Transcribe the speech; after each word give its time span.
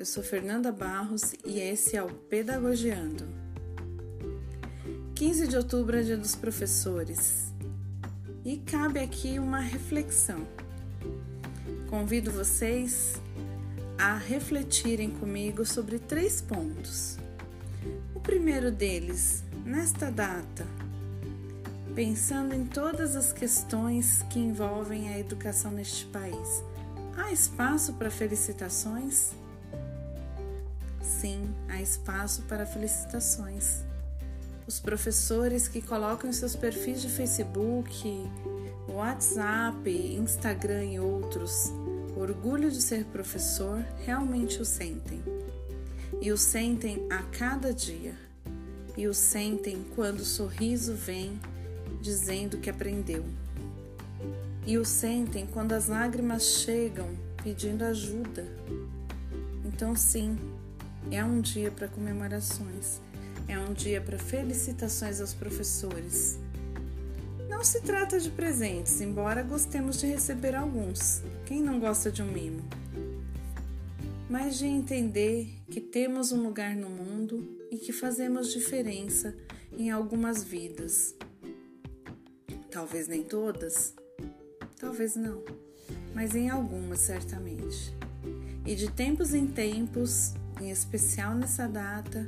eu 0.00 0.06
sou 0.06 0.22
Fernanda 0.22 0.72
Barros 0.72 1.34
e 1.44 1.60
esse 1.60 1.94
é 1.94 2.02
o 2.02 2.08
Pedagogiando. 2.08 3.28
15 5.14 5.46
de 5.46 5.58
outubro 5.58 5.98
é 5.98 6.02
dia 6.02 6.16
dos 6.16 6.34
professores 6.34 7.52
e 8.42 8.56
cabe 8.56 8.98
aqui 8.98 9.38
uma 9.38 9.60
reflexão. 9.60 10.48
Convido 11.90 12.30
vocês 12.30 13.20
a 13.98 14.16
refletirem 14.16 15.10
comigo 15.10 15.66
sobre 15.66 15.98
três 15.98 16.40
pontos. 16.40 17.18
O 18.14 18.20
primeiro 18.20 18.72
deles, 18.72 19.44
nesta 19.66 20.10
data, 20.10 20.66
pensando 21.94 22.54
em 22.54 22.64
todas 22.64 23.16
as 23.16 23.34
questões 23.34 24.24
que 24.30 24.38
envolvem 24.38 25.10
a 25.10 25.18
educação 25.18 25.70
neste 25.70 26.06
país, 26.06 26.64
há 27.18 27.30
espaço 27.30 27.92
para 27.92 28.10
felicitações? 28.10 29.38
Sim, 31.02 31.54
há 31.68 31.80
espaço 31.80 32.42
para 32.42 32.66
felicitações. 32.66 33.82
Os 34.66 34.78
professores 34.78 35.66
que 35.66 35.82
colocam 35.82 36.30
em 36.30 36.32
seus 36.32 36.54
perfis 36.54 37.02
de 37.02 37.08
Facebook, 37.08 38.30
WhatsApp, 38.88 39.90
Instagram 39.90 40.84
e 40.84 41.00
outros 41.00 41.72
orgulho 42.16 42.70
de 42.70 42.80
ser 42.80 43.04
professor 43.06 43.84
realmente 44.04 44.60
o 44.60 44.64
sentem. 44.64 45.22
E 46.20 46.30
o 46.30 46.36
sentem 46.36 47.06
a 47.10 47.22
cada 47.22 47.72
dia. 47.72 48.14
E 48.96 49.06
o 49.06 49.14
sentem 49.14 49.84
quando 49.94 50.20
o 50.20 50.24
sorriso 50.24 50.94
vem 50.94 51.40
dizendo 52.00 52.58
que 52.58 52.68
aprendeu. 52.68 53.24
E 54.66 54.76
o 54.76 54.84
sentem 54.84 55.46
quando 55.46 55.72
as 55.72 55.88
lágrimas 55.88 56.42
chegam 56.60 57.08
pedindo 57.42 57.84
ajuda. 57.84 58.46
Então, 59.64 59.96
sim, 59.96 60.38
é 61.10 61.24
um 61.24 61.40
dia 61.40 61.70
para 61.70 61.88
comemorações, 61.88 63.00
é 63.48 63.58
um 63.58 63.72
dia 63.72 64.00
para 64.00 64.18
felicitações 64.18 65.20
aos 65.20 65.34
professores. 65.34 66.38
Não 67.48 67.64
se 67.64 67.80
trata 67.82 68.18
de 68.18 68.30
presentes, 68.30 69.00
embora 69.00 69.42
gostemos 69.42 69.98
de 69.98 70.06
receber 70.06 70.54
alguns. 70.54 71.22
Quem 71.44 71.62
não 71.62 71.80
gosta 71.80 72.10
de 72.10 72.22
um 72.22 72.30
mimo? 72.30 72.62
Mas 74.28 74.56
de 74.58 74.66
entender 74.66 75.58
que 75.68 75.80
temos 75.80 76.30
um 76.32 76.42
lugar 76.42 76.76
no 76.76 76.88
mundo 76.88 77.58
e 77.70 77.76
que 77.76 77.92
fazemos 77.92 78.52
diferença 78.52 79.34
em 79.76 79.90
algumas 79.90 80.44
vidas. 80.44 81.14
Talvez 82.70 83.08
nem 83.08 83.24
todas, 83.24 83.94
talvez 84.78 85.16
não, 85.16 85.42
mas 86.14 86.34
em 86.36 86.48
algumas 86.48 87.00
certamente. 87.00 87.92
E 88.64 88.74
de 88.74 88.90
tempos 88.90 89.34
em 89.34 89.46
tempos 89.46 90.34
em 90.60 90.70
especial 90.70 91.34
nessa 91.34 91.66
data, 91.66 92.26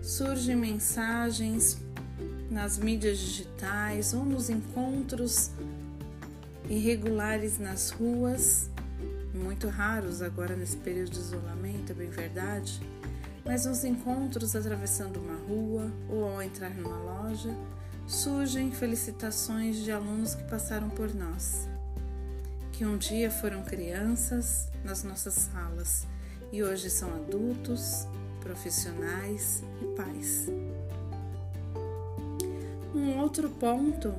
surgem 0.00 0.54
mensagens 0.54 1.78
nas 2.50 2.78
mídias 2.78 3.18
digitais 3.18 4.14
ou 4.14 4.24
nos 4.24 4.48
encontros 4.48 5.50
irregulares 6.68 7.58
nas 7.58 7.90
ruas, 7.90 8.70
muito 9.34 9.68
raros 9.68 10.22
agora 10.22 10.54
nesse 10.54 10.76
período 10.76 11.10
de 11.10 11.18
isolamento, 11.18 11.92
é 11.92 11.94
bem 11.94 12.08
verdade, 12.08 12.80
mas 13.44 13.66
nos 13.66 13.84
encontros 13.84 14.54
atravessando 14.54 15.18
uma 15.18 15.34
rua 15.34 15.92
ou 16.08 16.24
ao 16.24 16.42
entrar 16.42 16.70
numa 16.70 16.96
loja, 16.96 17.54
surgem 18.06 18.70
felicitações 18.70 19.76
de 19.76 19.90
alunos 19.90 20.34
que 20.34 20.44
passaram 20.44 20.88
por 20.90 21.12
nós, 21.14 21.68
que 22.72 22.84
um 22.84 22.96
dia 22.96 23.30
foram 23.30 23.62
crianças 23.62 24.68
nas 24.84 25.02
nossas 25.02 25.34
salas 25.34 26.06
e 26.54 26.62
hoje 26.62 26.88
são 26.88 27.12
adultos, 27.12 28.06
profissionais 28.38 29.60
e 29.82 29.86
pais. 29.96 30.48
Um 32.94 33.18
outro 33.18 33.50
ponto 33.50 34.14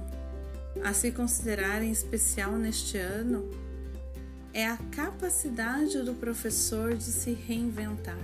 a 0.83 0.91
se 0.91 1.13
considerar 1.13 1.81
em 1.81 1.91
especial 1.91 2.57
neste 2.57 2.97
ano 2.97 3.49
é 4.53 4.67
a 4.67 4.75
capacidade 4.91 6.01
do 6.01 6.13
professor 6.13 6.93
de 6.97 7.05
se 7.05 7.31
reinventar. 7.31 8.19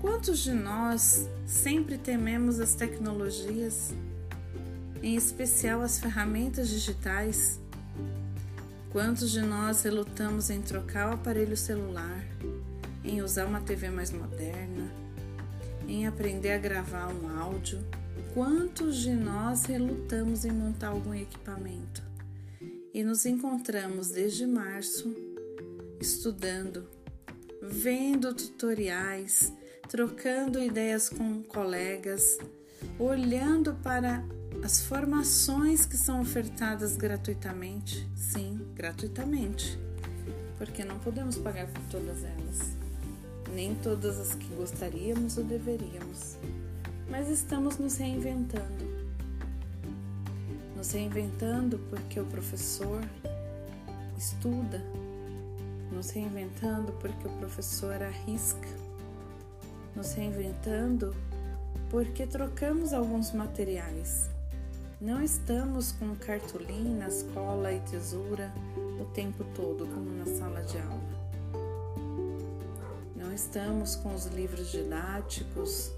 Quantos 0.00 0.38
de 0.38 0.52
nós 0.52 1.28
sempre 1.44 1.98
tememos 1.98 2.60
as 2.60 2.76
tecnologias, 2.76 3.92
em 5.02 5.16
especial 5.16 5.82
as 5.82 5.98
ferramentas 5.98 6.68
digitais? 6.68 7.58
Quantos 8.92 9.32
de 9.32 9.42
nós 9.42 9.82
relutamos 9.82 10.48
em 10.48 10.62
trocar 10.62 11.10
o 11.10 11.14
aparelho 11.14 11.56
celular, 11.56 12.33
em 13.04 13.20
usar 13.20 13.44
uma 13.44 13.60
TV 13.60 13.90
mais 13.90 14.10
moderna, 14.10 14.90
em 15.86 16.06
aprender 16.06 16.52
a 16.52 16.58
gravar 16.58 17.08
um 17.08 17.38
áudio. 17.38 17.84
Quantos 18.32 18.96
de 18.96 19.12
nós 19.12 19.66
relutamos 19.66 20.44
em 20.44 20.50
montar 20.50 20.88
algum 20.88 21.14
equipamento? 21.14 22.02
E 22.92 23.04
nos 23.04 23.26
encontramos 23.26 24.10
desde 24.10 24.46
março 24.46 25.14
estudando, 26.00 26.88
vendo 27.62 28.32
tutoriais, 28.34 29.52
trocando 29.88 30.62
ideias 30.62 31.08
com 31.08 31.42
colegas, 31.42 32.38
olhando 32.98 33.74
para 33.82 34.24
as 34.62 34.80
formações 34.80 35.84
que 35.84 35.96
são 35.96 36.20
ofertadas 36.20 36.96
gratuitamente. 36.96 38.08
Sim, 38.16 38.66
gratuitamente, 38.74 39.78
porque 40.56 40.84
não 40.84 40.98
podemos 40.98 41.36
pagar 41.36 41.66
por 41.66 41.82
todas 41.84 42.24
elas 42.24 42.84
nem 43.52 43.74
todas 43.74 44.18
as 44.18 44.34
que 44.34 44.54
gostaríamos 44.54 45.36
ou 45.38 45.44
deveríamos, 45.44 46.36
mas 47.08 47.28
estamos 47.28 47.78
nos 47.78 47.96
reinventando. 47.96 48.84
Nos 50.76 50.92
reinventando 50.92 51.78
porque 51.90 52.20
o 52.20 52.24
professor 52.26 53.00
estuda, 54.16 54.82
nos 55.92 56.10
reinventando 56.10 56.92
porque 56.94 57.26
o 57.26 57.30
professor 57.38 58.02
arrisca, 58.02 58.68
nos 59.94 60.12
reinventando 60.14 61.14
porque 61.90 62.26
trocamos 62.26 62.92
alguns 62.92 63.32
materiais. 63.32 64.28
Não 65.00 65.22
estamos 65.22 65.92
com 65.92 66.14
cartolinas, 66.16 67.24
cola 67.34 67.72
e 67.72 67.80
tesoura 67.80 68.52
o 69.00 69.04
tempo 69.12 69.44
todo, 69.54 69.86
como 69.86 70.10
na 70.10 70.24
sala 70.24 70.62
de 70.62 70.78
aula 70.78 71.23
estamos 73.34 73.96
com 73.96 74.14
os 74.14 74.26
livros 74.26 74.70
didáticos 74.70 75.90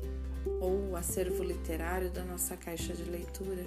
ou 0.61 0.91
o 0.91 0.97
acervo 0.97 1.45
literário 1.45 2.11
da 2.11 2.25
nossa 2.25 2.57
caixa 2.57 2.95
de 2.95 3.05
leitura. 3.05 3.65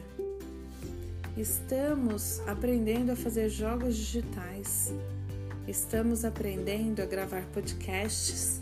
Estamos 1.38 2.42
aprendendo 2.48 3.12
a 3.12 3.16
fazer 3.16 3.48
jogos 3.50 3.96
digitais. 3.96 4.92
Estamos 5.68 6.26
aprendendo 6.26 7.02
a 7.02 7.06
gravar 7.06 7.46
podcasts. 7.54 8.60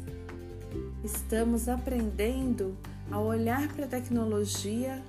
Estamos 1.03 1.69
aprendendo 1.69 2.77
a 3.09 3.19
olhar 3.19 3.73
para 3.73 3.85
a 3.85 3.87
tecnologia 3.87 5.01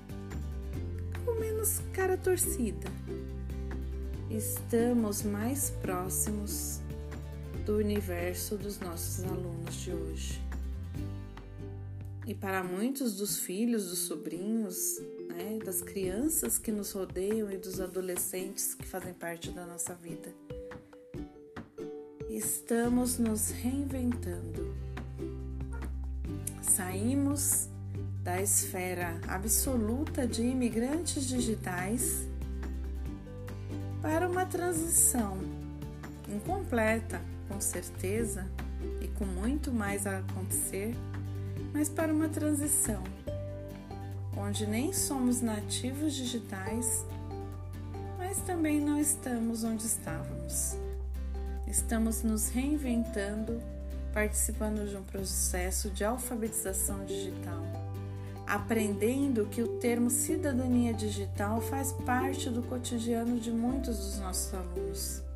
com 1.24 1.34
menos 1.40 1.80
cara 1.92 2.16
torcida. 2.16 2.88
Estamos 4.30 5.22
mais 5.24 5.70
próximos 5.82 6.80
do 7.68 7.76
universo 7.76 8.56
dos 8.56 8.80
nossos 8.80 9.22
alunos 9.24 9.74
de 9.74 9.92
hoje. 9.92 10.40
E 12.26 12.34
para 12.34 12.64
muitos 12.64 13.16
dos 13.16 13.40
filhos, 13.40 13.90
dos 13.90 13.98
sobrinhos, 13.98 14.98
né, 15.28 15.58
das 15.62 15.82
crianças 15.82 16.56
que 16.56 16.72
nos 16.72 16.92
rodeiam 16.92 17.52
e 17.52 17.58
dos 17.58 17.78
adolescentes 17.78 18.74
que 18.74 18.86
fazem 18.86 19.12
parte 19.12 19.50
da 19.50 19.66
nossa 19.66 19.94
vida, 19.94 20.32
estamos 22.30 23.18
nos 23.18 23.50
reinventando. 23.50 24.74
Saímos 26.62 27.68
da 28.22 28.40
esfera 28.40 29.20
absoluta 29.28 30.26
de 30.26 30.40
imigrantes 30.40 31.28
digitais 31.28 32.26
para 34.00 34.26
uma 34.26 34.46
transição 34.46 35.36
incompleta 36.30 37.20
com 37.58 37.60
certeza 37.60 38.46
e 39.00 39.08
com 39.08 39.24
muito 39.24 39.72
mais 39.72 40.06
a 40.06 40.18
acontecer, 40.18 40.94
mas 41.74 41.88
para 41.88 42.12
uma 42.12 42.28
transição 42.28 43.02
onde 44.36 44.64
nem 44.64 44.92
somos 44.92 45.40
nativos 45.40 46.14
digitais, 46.14 47.04
mas 48.16 48.38
também 48.42 48.80
não 48.80 49.00
estamos 49.00 49.64
onde 49.64 49.84
estávamos. 49.84 50.76
Estamos 51.66 52.22
nos 52.22 52.48
reinventando, 52.48 53.60
participando 54.14 54.88
de 54.88 54.96
um 54.96 55.02
processo 55.02 55.90
de 55.90 56.04
alfabetização 56.04 57.04
digital, 57.06 57.64
aprendendo 58.46 59.46
que 59.46 59.62
o 59.62 59.78
termo 59.78 60.10
cidadania 60.10 60.94
digital 60.94 61.60
faz 61.60 61.90
parte 62.06 62.48
do 62.50 62.62
cotidiano 62.62 63.40
de 63.40 63.50
muitos 63.50 63.96
dos 63.96 64.20
nossos 64.20 64.54
alunos 64.54 65.27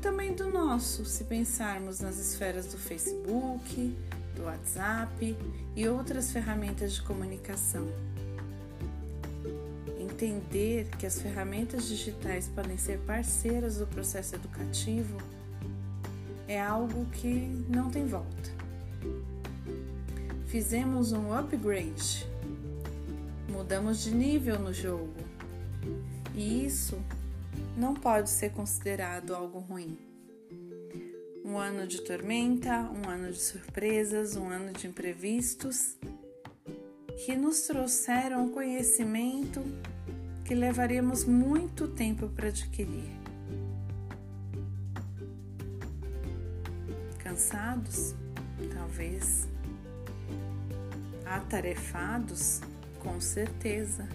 também 0.00 0.32
do 0.34 0.50
nosso, 0.50 1.04
se 1.04 1.24
pensarmos 1.24 2.00
nas 2.00 2.18
esferas 2.18 2.66
do 2.66 2.78
Facebook, 2.78 3.96
do 4.34 4.44
WhatsApp 4.44 5.36
e 5.74 5.88
outras 5.88 6.30
ferramentas 6.30 6.94
de 6.94 7.02
comunicação. 7.02 7.86
Entender 9.98 10.88
que 10.98 11.06
as 11.06 11.20
ferramentas 11.20 11.86
digitais 11.86 12.48
podem 12.48 12.76
ser 12.76 12.98
parceiras 13.00 13.78
do 13.78 13.86
processo 13.86 14.36
educativo 14.36 15.18
é 16.46 16.60
algo 16.60 17.04
que 17.06 17.64
não 17.68 17.90
tem 17.90 18.06
volta. 18.06 18.50
Fizemos 20.46 21.12
um 21.12 21.36
upgrade, 21.36 22.26
mudamos 23.48 24.02
de 24.02 24.14
nível 24.14 24.58
no 24.58 24.72
jogo 24.72 25.12
e 26.34 26.64
isso 26.64 26.96
não 27.76 27.94
pode 27.94 28.30
ser 28.30 28.50
considerado 28.50 29.34
algo 29.34 29.58
ruim. 29.58 29.98
Um 31.44 31.56
ano 31.56 31.86
de 31.86 32.02
tormenta, 32.02 32.90
um 32.90 33.08
ano 33.08 33.32
de 33.32 33.38
surpresas, 33.38 34.36
um 34.36 34.48
ano 34.48 34.72
de 34.72 34.86
imprevistos 34.86 35.96
que 37.24 37.34
nos 37.34 37.62
trouxeram 37.62 38.48
conhecimento 38.50 39.62
que 40.44 40.54
levaríamos 40.54 41.24
muito 41.24 41.88
tempo 41.88 42.28
para 42.28 42.48
adquirir. 42.48 43.10
Cansados? 47.18 48.14
Talvez. 48.74 49.48
Atarefados? 51.24 52.60
Com 53.00 53.20
certeza. 53.20 54.08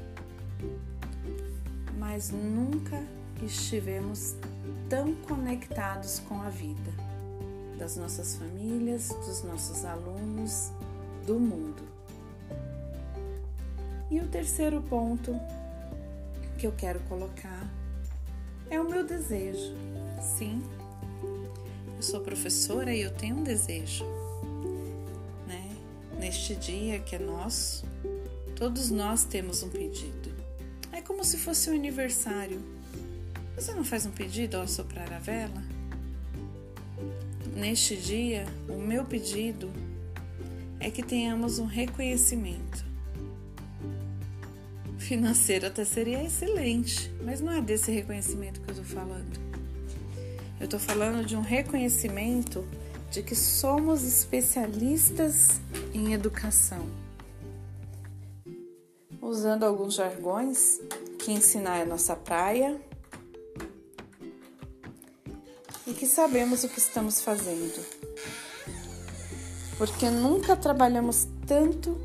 Mas 1.98 2.32
nunca 2.32 3.02
estivemos 3.46 4.36
tão 4.90 5.14
conectados 5.16 6.20
com 6.20 6.42
a 6.42 6.50
vida 6.50 6.92
das 7.78 7.98
nossas 7.98 8.36
famílias, 8.36 9.10
dos 9.10 9.44
nossos 9.44 9.84
alunos, 9.84 10.72
do 11.26 11.40
mundo. 11.40 11.84
E 14.10 14.20
o 14.20 14.28
terceiro 14.28 14.82
ponto 14.84 15.36
que 16.58 16.68
eu 16.68 16.72
quero 16.72 17.00
colocar 17.02 17.68
é 18.70 18.80
o 18.80 18.90
meu 18.90 19.06
desejo. 19.06 19.76
Sim, 20.22 20.62
eu 21.96 22.02
sou 22.02 22.22
professora 22.22 22.94
e 22.94 23.02
eu 23.02 23.12
tenho 23.12 23.38
um 23.38 23.44
desejo, 23.44 24.06
né? 25.48 25.76
Neste 26.20 26.56
dia 26.56 27.00
que 27.00 27.16
é 27.16 27.20
nosso, 27.20 27.86
todos 28.56 28.90
nós 28.90 29.24
temos 29.24 29.64
um 29.64 29.70
pedido. 29.70 30.32
É 30.92 31.02
como 31.02 31.24
se 31.24 31.38
fosse 31.38 31.70
um 31.70 31.76
aniversário. 31.76 32.62
Você 33.64 33.74
não 33.74 33.86
faz 33.86 34.06
um 34.06 34.12
pedido 34.12 34.58
ao 34.58 34.68
soprar 34.68 35.14
a 35.14 35.20
vela? 35.20 35.64
Neste 37.56 37.96
dia, 37.96 38.46
o 38.68 38.74
meu 38.74 39.06
pedido 39.06 39.72
é 40.82 40.92
que 40.92 41.02
tenhamos 41.02 41.60
um 41.60 41.66
reconhecimento. 41.66 42.84
Financeiro 44.98 45.68
até 45.68 45.86
seria 45.86 46.22
excelente, 46.22 47.10
mas 47.24 47.40
não 47.40 47.54
é 47.54 47.62
desse 47.62 47.90
reconhecimento 47.90 48.60
que 48.60 48.70
eu 48.70 48.82
estou 48.82 48.86
falando. 48.86 49.40
Eu 50.60 50.66
estou 50.66 50.80
falando 50.80 51.26
de 51.26 51.38
um 51.38 51.42
reconhecimento 51.42 52.68
de 53.12 53.24
que 53.24 53.34
somos 53.34 54.04
especialistas 54.04 55.62
em 55.94 56.12
educação. 56.12 56.86
Usando 59.22 59.64
alguns 59.64 59.94
jargões, 59.94 60.82
que 61.18 61.32
ensinar 61.32 61.78
é 61.78 61.86
nossa 61.86 62.14
praia, 62.14 62.78
e 65.94 65.96
que 65.96 66.08
sabemos 66.08 66.64
o 66.64 66.70
que 66.70 66.80
estamos 66.80 67.22
fazendo. 67.22 67.80
Porque 69.78 70.10
nunca 70.10 70.56
trabalhamos 70.56 71.28
tanto 71.46 72.02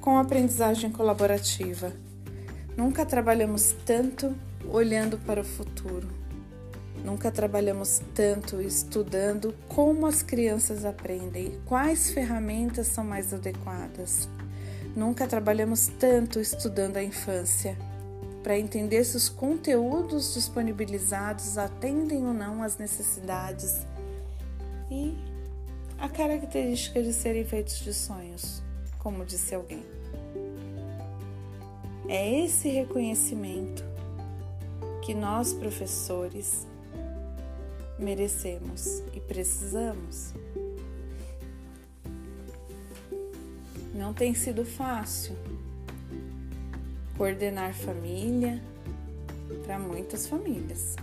com 0.00 0.16
aprendizagem 0.16 0.90
colaborativa, 0.90 1.92
nunca 2.76 3.04
trabalhamos 3.04 3.74
tanto 3.84 4.34
olhando 4.70 5.18
para 5.18 5.42
o 5.42 5.44
futuro, 5.44 6.08
nunca 7.04 7.30
trabalhamos 7.30 8.00
tanto 8.14 8.60
estudando 8.60 9.54
como 9.68 10.06
as 10.06 10.22
crianças 10.22 10.86
aprendem 10.86 11.60
quais 11.66 12.10
ferramentas 12.10 12.86
são 12.86 13.04
mais 13.04 13.34
adequadas. 13.34 14.28
Nunca 14.94 15.26
trabalhamos 15.26 15.88
tanto 15.98 16.40
estudando 16.40 16.96
a 16.96 17.02
infância 17.02 17.76
para 18.46 18.56
entender 18.56 19.02
se 19.02 19.16
os 19.16 19.28
conteúdos 19.28 20.34
disponibilizados 20.34 21.58
atendem 21.58 22.24
ou 22.24 22.32
não 22.32 22.62
às 22.62 22.78
necessidades 22.78 23.84
e 24.88 25.16
a 25.98 26.08
característica 26.08 27.02
de 27.02 27.12
serem 27.12 27.44
feitos 27.44 27.80
de 27.80 27.92
sonhos, 27.92 28.62
como 29.00 29.24
disse 29.24 29.52
alguém. 29.52 29.84
É 32.08 32.44
esse 32.44 32.68
reconhecimento 32.68 33.84
que 35.04 35.12
nós, 35.12 35.52
professores, 35.52 36.68
merecemos 37.98 39.02
e 39.12 39.18
precisamos. 39.18 40.32
Não 43.92 44.14
tem 44.14 44.36
sido 44.36 44.64
fácil 44.64 45.34
coordenar 47.16 47.74
família 47.74 48.62
para 49.64 49.78
muitas 49.78 50.26
famílias. 50.26 50.96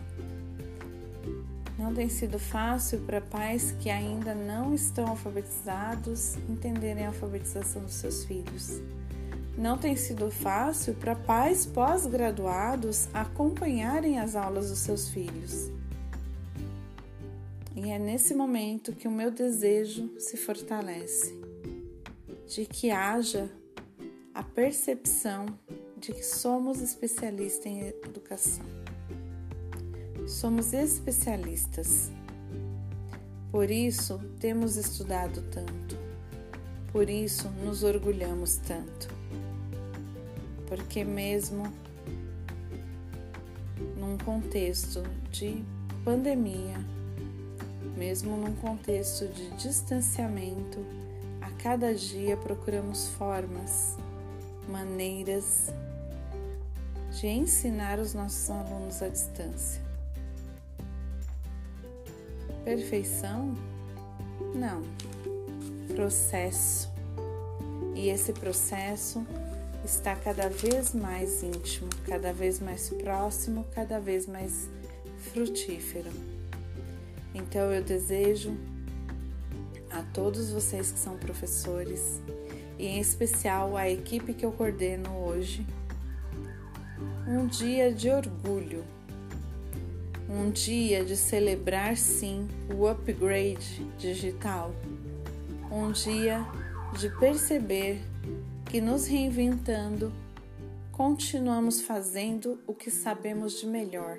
Não 1.77 1.93
tem 1.93 2.07
sido 2.07 2.37
fácil 2.37 2.99
para 3.01 3.19
pais 3.19 3.73
que 3.79 3.89
ainda 3.89 4.33
não 4.33 4.73
estão 4.73 5.07
alfabetizados 5.07 6.37
entenderem 6.49 7.05
a 7.05 7.07
alfabetização 7.07 7.81
dos 7.83 7.95
seus 7.95 8.23
filhos. 8.23 8.79
Não 9.57 9.77
tem 9.77 9.95
sido 9.95 10.31
fácil 10.31 10.93
para 10.93 11.15
pais 11.15 11.65
pós-graduados 11.65 13.07
acompanharem 13.13 14.19
as 14.19 14.35
aulas 14.35 14.69
dos 14.69 14.79
seus 14.79 15.09
filhos. 15.09 15.69
E 17.75 17.89
é 17.89 17.99
nesse 17.99 18.33
momento 18.33 18.93
que 18.93 19.07
o 19.07 19.11
meu 19.11 19.29
desejo 19.29 20.09
se 20.19 20.37
fortalece 20.37 21.35
de 22.47 22.65
que 22.65 22.91
haja 22.91 23.49
a 24.33 24.43
percepção 24.43 25.47
de 26.03 26.11
que 26.11 26.21
somos 26.21 26.81
especialistas 26.81 27.65
em 27.65 27.87
educação. 27.87 28.65
Somos 30.27 30.73
especialistas. 30.73 32.11
Por 33.49 33.71
isso 33.71 34.19
temos 34.37 34.75
estudado 34.75 35.41
tanto. 35.43 35.97
Por 36.91 37.09
isso 37.09 37.47
nos 37.63 37.83
orgulhamos 37.83 38.57
tanto. 38.57 39.07
Porque 40.67 41.05
mesmo 41.05 41.71
num 43.97 44.17
contexto 44.17 45.03
de 45.31 45.63
pandemia, 46.03 46.85
mesmo 47.95 48.35
num 48.35 48.55
contexto 48.55 49.25
de 49.29 49.51
distanciamento, 49.51 50.85
a 51.39 51.49
cada 51.51 51.95
dia 51.95 52.35
procuramos 52.35 53.07
formas, 53.07 53.95
maneiras 54.67 55.71
de 57.19 57.27
ensinar 57.27 57.99
os 57.99 58.13
nossos 58.13 58.49
alunos 58.49 59.01
à 59.01 59.07
distância. 59.07 59.81
Perfeição? 62.65 63.55
Não. 64.55 64.81
Processo. 65.95 66.91
E 67.95 68.09
esse 68.09 68.33
processo 68.33 69.25
está 69.85 70.15
cada 70.15 70.49
vez 70.49 70.93
mais 70.93 71.43
íntimo, 71.43 71.89
cada 72.07 72.33
vez 72.33 72.59
mais 72.59 72.89
próximo, 72.89 73.65
cada 73.71 73.99
vez 73.99 74.25
mais 74.25 74.67
frutífero. 75.31 76.09
Então 77.35 77.71
eu 77.71 77.83
desejo 77.83 78.57
a 79.91 80.01
todos 80.13 80.49
vocês 80.49 80.91
que 80.91 80.97
são 80.97 81.17
professores 81.17 82.19
e 82.79 82.87
em 82.87 82.99
especial 82.99 83.77
a 83.77 83.87
equipe 83.89 84.33
que 84.33 84.45
eu 84.45 84.51
coordeno 84.51 85.09
hoje 85.25 85.65
um 87.27 87.47
dia 87.47 87.93
de 87.93 88.09
orgulho, 88.09 88.83
um 90.29 90.51
dia 90.51 91.05
de 91.05 91.15
celebrar 91.15 91.95
sim 91.95 92.47
o 92.73 92.87
upgrade 92.87 93.85
digital, 93.97 94.73
um 95.71 95.91
dia 95.91 96.45
de 96.97 97.09
perceber 97.17 98.01
que 98.65 98.81
nos 98.81 99.05
reinventando 99.05 100.11
continuamos 100.91 101.81
fazendo 101.81 102.59
o 102.67 102.73
que 102.73 102.91
sabemos 102.91 103.59
de 103.59 103.67
melhor: 103.67 104.17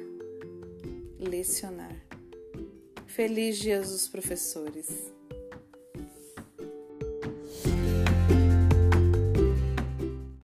lecionar. 1.19 1.95
Feliz 3.07 3.59
Dia 3.59 3.81
dos 3.81 4.09
Professores! 4.09 5.13